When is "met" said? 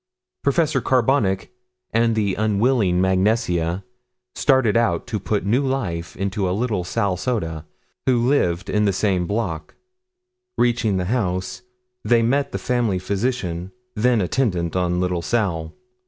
12.23-12.51